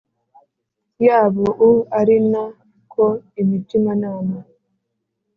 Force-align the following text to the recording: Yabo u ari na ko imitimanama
Yabo 1.05 1.45
u 1.69 1.71
ari 1.99 2.17
na 2.31 2.43
ko 2.93 3.03
imitimanama 3.41 4.37